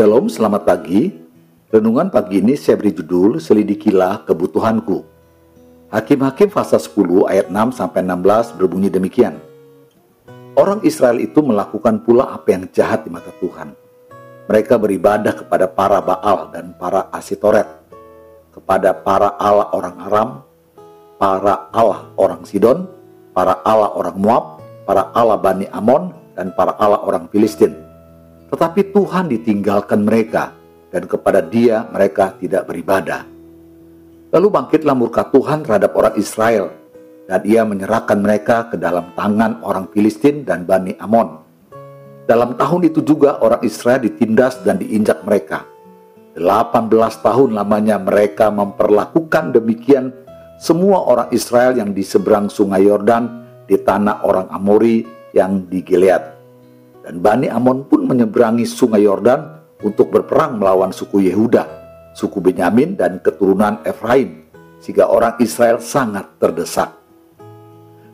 [0.00, 1.12] Shalom, selamat pagi.
[1.68, 5.04] Renungan pagi ini saya beri judul Selidikilah Kebutuhanku.
[5.92, 9.36] Hakim-Hakim pasal 10 ayat 6 sampai 16 berbunyi demikian.
[10.56, 13.76] Orang Israel itu melakukan pula apa yang jahat di mata Tuhan.
[14.48, 17.68] Mereka beribadah kepada para Baal dan para Asitoret,
[18.56, 20.28] kepada para Allah orang Aram,
[21.20, 22.88] para Allah orang Sidon,
[23.36, 27.89] para Allah orang Moab, para Allah Bani Amon, dan para Allah orang Filistin.
[28.50, 30.50] Tetapi Tuhan ditinggalkan mereka,
[30.90, 33.22] dan kepada dia mereka tidak beribadah.
[34.30, 36.74] Lalu bangkitlah murka Tuhan terhadap orang Israel,
[37.30, 41.38] dan ia menyerahkan mereka ke dalam tangan orang Filistin dan Bani Amon.
[42.26, 45.66] Dalam tahun itu juga orang Israel ditindas dan diinjak mereka.
[46.38, 46.90] 18
[47.22, 50.14] tahun lamanya mereka memperlakukan demikian
[50.62, 55.02] semua orang Israel yang di seberang sungai Yordan di tanah orang Amori
[55.34, 56.39] yang di Gilead.
[57.00, 59.40] Dan Bani Amon pun menyeberangi sungai Yordan
[59.80, 61.64] untuk berperang melawan suku Yehuda,
[62.12, 64.44] suku Benyamin dan keturunan Efraim,
[64.84, 66.92] sehingga orang Israel sangat terdesak.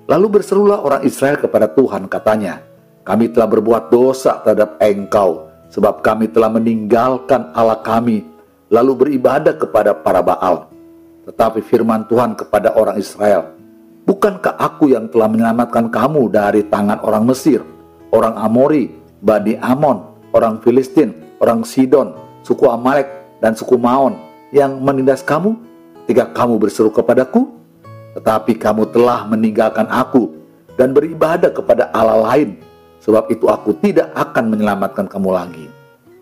[0.07, 2.62] Lalu berserulah orang Israel kepada Tuhan katanya,
[3.03, 8.23] kami telah berbuat dosa terhadap engkau, sebab kami telah meninggalkan Allah kami,
[8.70, 10.70] lalu beribadah kepada para Baal.
[11.27, 13.57] Tetapi firman Tuhan kepada orang Israel,
[14.07, 17.59] Bukankah aku yang telah menyelamatkan kamu dari tangan orang Mesir,
[18.17, 18.89] orang Amori,
[19.20, 21.12] Bani Amon, orang Filistin,
[21.45, 23.08] orang Sidon, suku Amalek,
[23.45, 24.17] dan suku Maon
[24.56, 25.53] yang menindas kamu
[26.05, 27.53] ketika kamu berseru kepadaku?
[28.17, 30.33] Tetapi kamu telah meninggalkan aku
[30.81, 32.56] dan beribadah kepada Allah lain,
[33.05, 35.67] sebab itu aku tidak akan menyelamatkan kamu lagi.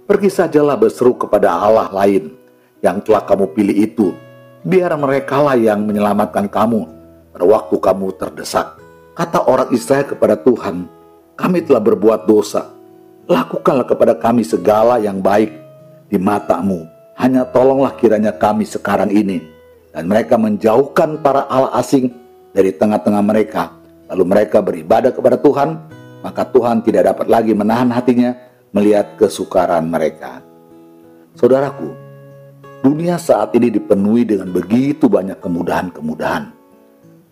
[0.05, 2.35] Pergi sajalah berseru kepada Allah lain
[2.83, 4.11] yang telah kamu pilih itu,
[4.67, 6.85] biar merekalah yang menyelamatkan kamu
[7.31, 8.75] pada waktu kamu terdesak.
[9.15, 10.91] Kata orang Israel kepada Tuhan,
[11.35, 12.75] kami telah berbuat dosa
[13.25, 15.49] Lakukanlah kepada kami segala yang baik
[16.13, 16.85] di matamu.
[17.17, 19.41] Hanya tolonglah kiranya kami sekarang ini.
[19.97, 22.13] Dan mereka menjauhkan para Allah asing
[22.53, 23.73] dari tengah-tengah mereka.
[24.13, 25.81] Lalu mereka beribadah kepada Tuhan,
[26.21, 28.37] maka Tuhan tidak dapat lagi menahan hatinya
[28.77, 30.45] melihat kesukaran mereka.
[31.33, 31.97] Saudaraku,
[32.85, 36.53] dunia saat ini dipenuhi dengan begitu banyak kemudahan-kemudahan.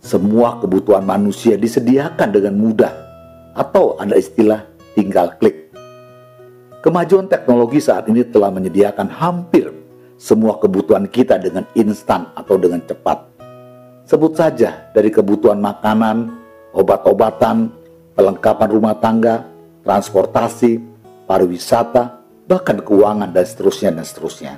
[0.00, 3.11] Semua kebutuhan manusia disediakan dengan mudah,
[3.52, 4.64] atau ada istilah
[4.96, 5.72] tinggal klik.
[6.82, 9.70] Kemajuan teknologi saat ini telah menyediakan hampir
[10.18, 13.22] semua kebutuhan kita dengan instan atau dengan cepat.
[14.02, 16.26] Sebut saja dari kebutuhan makanan,
[16.74, 17.70] obat-obatan,
[18.18, 19.46] perlengkapan rumah tangga,
[19.86, 20.82] transportasi,
[21.30, 22.18] pariwisata,
[22.50, 24.52] bahkan keuangan dan seterusnya dan seterusnya.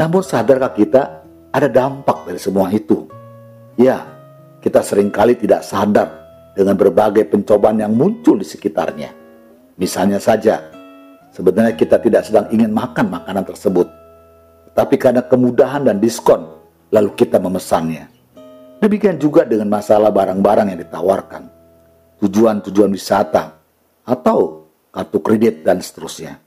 [0.00, 1.02] Namun sadarkah kita
[1.52, 3.04] ada dampak dari semua itu?
[3.76, 4.08] Ya,
[4.64, 6.27] kita sering kali tidak sadar
[6.58, 9.14] dengan berbagai pencobaan yang muncul di sekitarnya.
[9.78, 10.58] Misalnya saja,
[11.38, 13.86] Sebenarnya kita tidak sedang ingin makan makanan tersebut.
[14.74, 16.50] Tapi karena kemudahan dan diskon,
[16.90, 18.10] lalu kita memesannya.
[18.82, 21.42] Demikian juga dengan masalah barang-barang yang ditawarkan.
[22.18, 23.54] Tujuan-tujuan wisata,
[24.02, 26.42] atau kartu kredit dan seterusnya.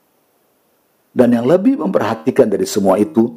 [1.15, 3.31] Dan yang lebih memperhatikan dari semua itu,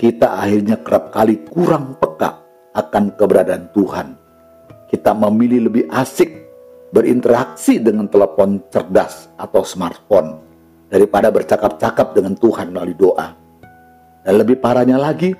[0.00, 2.40] kita akhirnya kerap kali kurang peka
[2.72, 4.15] akan keberadaan Tuhan.
[4.86, 6.30] Kita memilih lebih asik
[6.94, 10.38] berinteraksi dengan telepon cerdas atau smartphone
[10.86, 13.34] daripada bercakap-cakap dengan Tuhan melalui doa.
[14.22, 15.34] Dan lebih parahnya lagi,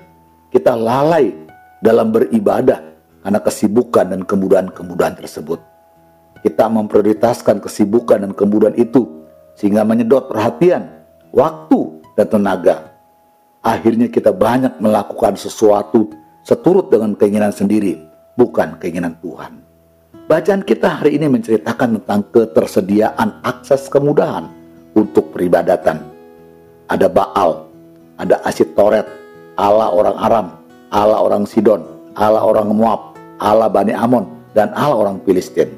[0.51, 1.31] kita lalai
[1.79, 2.79] dalam beribadah
[3.23, 5.59] karena kesibukan dan kemudahan-kemudahan tersebut.
[6.39, 9.03] Kita memprioritaskan kesibukan dan kemudahan itu
[9.57, 10.87] sehingga menyedot perhatian,
[11.35, 12.75] waktu, dan tenaga.
[13.59, 16.07] Akhirnya kita banyak melakukan sesuatu
[16.45, 17.99] seturut dengan keinginan sendiri,
[18.37, 19.59] bukan keinginan Tuhan.
[20.29, 24.47] Bacaan kita hari ini menceritakan tentang ketersediaan akses kemudahan
[24.93, 25.99] untuk peribadatan.
[26.87, 27.67] Ada Baal,
[28.15, 29.07] ada Asitoret,
[29.59, 30.47] Allah orang Aram,
[30.93, 31.83] Allah orang Sidon,
[32.15, 35.71] Allah orang Moab, Allah Bani Amon, dan Allah orang Filistin.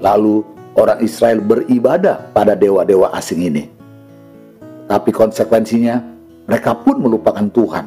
[0.00, 0.44] Lalu
[0.76, 3.64] orang Israel beribadah pada dewa-dewa asing ini.
[4.84, 5.96] Tapi konsekuensinya
[6.44, 7.86] mereka pun melupakan Tuhan.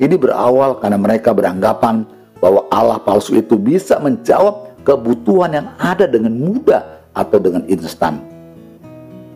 [0.00, 2.02] Ini berawal karena mereka beranggapan
[2.40, 8.30] bahwa Allah palsu itu bisa menjawab kebutuhan yang ada dengan mudah atau dengan instan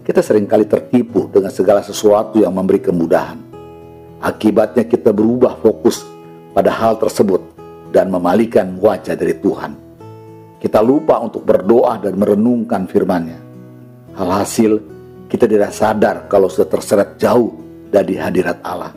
[0.04, 3.40] kita sering kali tertipu dengan segala sesuatu yang memberi kemudahan.
[4.20, 6.04] Akibatnya kita berubah fokus
[6.52, 7.40] pada hal tersebut
[7.88, 9.72] dan memalingkan wajah dari Tuhan.
[10.60, 13.40] Kita lupa untuk berdoa dan merenungkan firman-Nya.
[14.20, 14.76] Alhasil,
[15.24, 17.56] kita tidak sadar kalau sudah terseret jauh
[17.88, 18.92] dari hadirat Allah.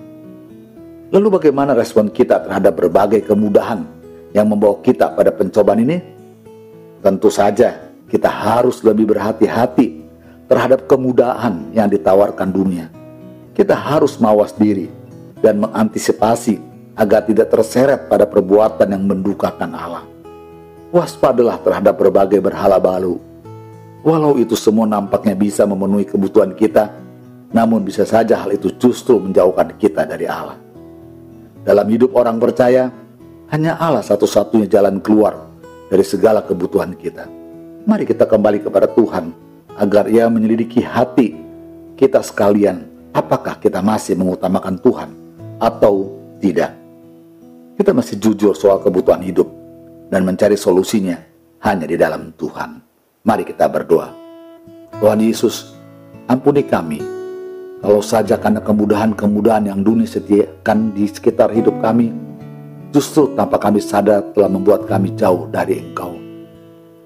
[1.08, 3.97] Lalu bagaimana respon kita terhadap berbagai kemudahan
[4.38, 5.98] yang membawa kita pada pencobaan ini?
[7.02, 10.06] Tentu saja kita harus lebih berhati-hati
[10.46, 12.88] terhadap kemudahan yang ditawarkan dunia.
[13.58, 14.86] kita harus mawas diri
[15.42, 16.62] dan mengantisipasi
[16.94, 20.06] agar tidak terseret pada perbuatan yang mendukakan Allah.
[20.94, 23.18] Waspadalah terhadap berbagai berhala baru.
[24.06, 26.94] Walau itu semua nampaknya bisa memenuhi kebutuhan kita,
[27.50, 30.62] namun bisa saja hal itu justru menjauhkan kita dari Allah.
[31.66, 32.94] Dalam hidup orang percaya,
[33.48, 35.48] hanya Allah satu-satunya jalan keluar
[35.88, 37.28] dari segala kebutuhan kita.
[37.88, 39.32] Mari kita kembali kepada Tuhan
[39.80, 41.36] agar Ia menyelidiki hati
[41.96, 42.84] kita sekalian.
[43.16, 45.10] Apakah kita masih mengutamakan Tuhan
[45.58, 46.12] atau
[46.44, 46.76] tidak?
[47.80, 49.48] Kita masih jujur soal kebutuhan hidup
[50.12, 51.18] dan mencari solusinya
[51.64, 52.84] hanya di dalam Tuhan.
[53.26, 54.12] Mari kita berdoa.
[55.00, 55.74] Tuhan Yesus,
[56.28, 57.00] ampuni kami
[57.80, 62.10] kalau saja karena kemudahan-kemudahan yang dunia sediakan di sekitar hidup kami,
[62.98, 66.18] justru tanpa kami sadar telah membuat kami jauh dari Engkau.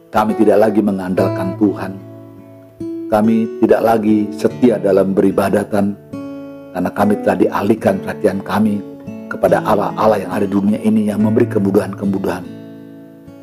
[0.08, 1.92] Kami tidak lagi mengandalkan Tuhan.
[3.12, 5.92] Kami tidak lagi setia dalam beribadatan
[6.72, 8.80] karena kami telah dialihkan perhatian kami
[9.28, 12.48] kepada Allah-Allah yang ada di dunia ini yang memberi kemudahan-kemudahan.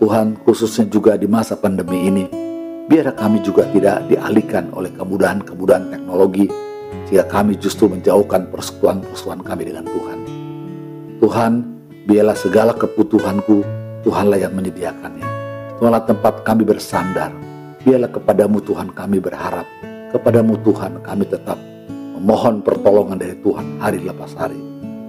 [0.01, 2.25] Tuhan khususnya juga di masa pandemi ini,
[2.89, 6.49] biar kami juga tidak dialihkan oleh kemudahan-kemudahan teknologi
[7.13, 10.19] sehingga kami justru menjauhkan persekutuan-persekutuan kami dengan Tuhan.
[11.21, 11.53] Tuhan,
[12.09, 13.61] biarlah segala kebutuhanku,
[14.01, 15.29] Tuhanlah yang menyediakannya.
[15.77, 17.29] Tuhanlah tempat kami bersandar.
[17.85, 19.69] Biarlah kepadamu Tuhan kami berharap.
[20.09, 21.61] Kepadamu Tuhan kami tetap
[22.17, 24.57] memohon pertolongan dari Tuhan hari lepas hari.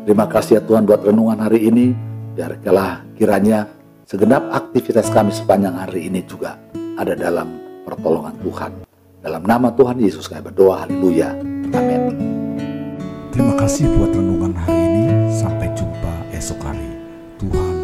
[0.04, 1.96] Terima kasih ya Tuhan buat renungan hari ini.
[2.36, 3.72] Biarkanlah kiranya
[4.04, 6.60] segenap aktivitas kami sepanjang hari ini juga
[7.00, 7.48] ada dalam
[7.88, 8.72] pertolongan Tuhan.
[9.24, 11.31] Dalam nama Tuhan Yesus kami berdoa, haleluya.
[11.72, 12.12] Amin.
[13.31, 15.04] Terima kasih buat renungan hari ini.
[15.31, 16.89] Sampai jumpa esok hari.
[17.40, 17.79] Tuhan